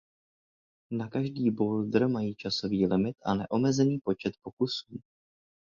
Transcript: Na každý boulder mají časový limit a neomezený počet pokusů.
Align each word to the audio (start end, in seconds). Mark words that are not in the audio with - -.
Na 0.91 1.09
každý 1.09 1.51
boulder 1.51 2.07
mají 2.07 2.35
časový 2.35 2.87
limit 2.87 3.17
a 3.25 3.33
neomezený 3.33 3.99
počet 4.03 4.33
pokusů. 4.41 4.99